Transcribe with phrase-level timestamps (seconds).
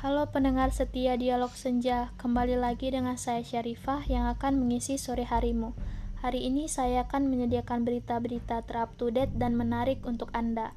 [0.00, 5.76] Halo pendengar setia Dialog Senja, kembali lagi dengan saya Syarifah yang akan mengisi sore harimu.
[6.24, 10.72] Hari ini saya akan menyediakan berita-berita terup to date dan menarik untuk Anda.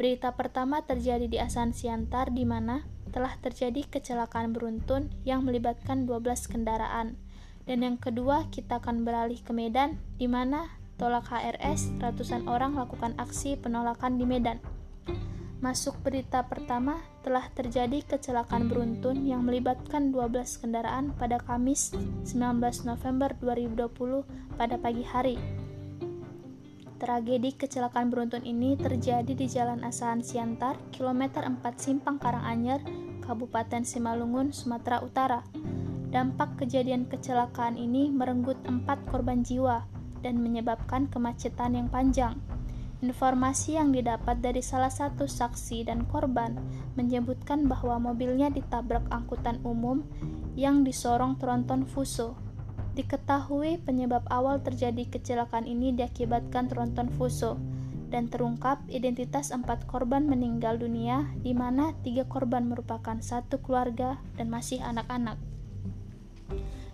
[0.00, 6.48] Berita pertama terjadi di Asan Siantar di mana telah terjadi kecelakaan beruntun yang melibatkan 12
[6.48, 7.20] kendaraan.
[7.68, 13.12] Dan yang kedua, kita akan beralih ke Medan di mana tolak HRS, ratusan orang lakukan
[13.20, 14.64] aksi penolakan di Medan.
[15.62, 21.94] Masuk berita pertama, telah terjadi kecelakaan beruntun yang melibatkan 12 kendaraan pada Kamis
[22.26, 25.38] 19 November 2020 pada pagi hari.
[26.98, 32.82] Tragedi kecelakaan beruntun ini terjadi di Jalan Asahan Siantar, kilometer 4 Simpang Karanganyar,
[33.22, 35.46] Kabupaten Simalungun, Sumatera Utara.
[36.10, 39.86] Dampak kejadian kecelakaan ini merenggut empat korban jiwa
[40.26, 42.34] dan menyebabkan kemacetan yang panjang.
[43.02, 46.54] Informasi yang didapat dari salah satu saksi dan korban
[46.94, 50.06] menyebutkan bahwa mobilnya ditabrak angkutan umum
[50.54, 52.38] yang disorong tronton Fuso.
[52.94, 57.58] Diketahui penyebab awal terjadi kecelakaan ini diakibatkan tronton Fuso
[58.14, 64.46] dan terungkap identitas empat korban meninggal dunia di mana tiga korban merupakan satu keluarga dan
[64.46, 65.42] masih anak-anak.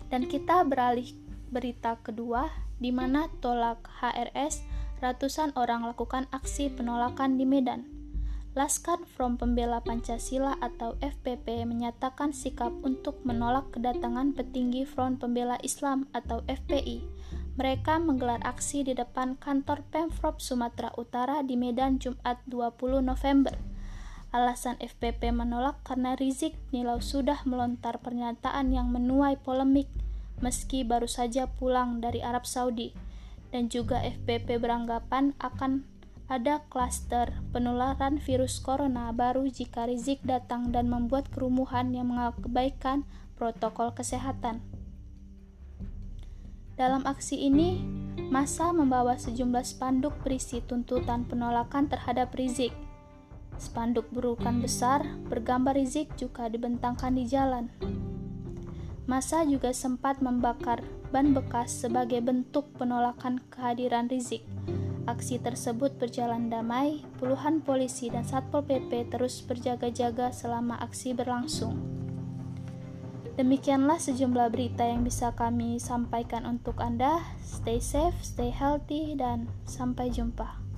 [0.09, 1.13] Dan kita beralih
[1.53, 2.49] berita kedua
[2.81, 7.87] di mana tolak HRS ratusan orang lakukan aksi penolakan di Medan.
[8.51, 16.11] Laskar Front Pembela Pancasila atau FPP menyatakan sikap untuk menolak kedatangan petinggi Front Pembela Islam
[16.11, 16.99] atau FPI.
[17.55, 23.55] Mereka menggelar aksi di depan kantor Pemprov Sumatera Utara di Medan Jumat 20 November.
[24.35, 29.87] Alasan FPP menolak karena Rizik Nilau sudah melontar pernyataan yang menuai polemik
[30.39, 33.08] meski baru saja pulang dari Arab Saudi
[33.49, 35.85] dan juga FPP beranggapan akan
[36.29, 43.01] ada klaster penularan virus corona baru jika Rizik datang dan membuat kerumuhan yang mengabaikan
[43.33, 44.61] protokol kesehatan.
[46.77, 47.81] Dalam aksi ini,
[48.29, 52.71] masa membawa sejumlah spanduk berisi tuntutan penolakan terhadap Rizik.
[53.59, 57.67] Spanduk berukuran besar bergambar Rizik juga dibentangkan di jalan.
[59.09, 64.45] Masa juga sempat membakar ban bekas sebagai bentuk penolakan kehadiran Rizik.
[65.09, 71.73] Aksi tersebut berjalan damai, puluhan polisi dan Satpol PP terus berjaga-jaga selama aksi berlangsung.
[73.33, 77.17] Demikianlah sejumlah berita yang bisa kami sampaikan untuk Anda.
[77.41, 80.68] Stay safe, stay healthy, dan sampai jumpa.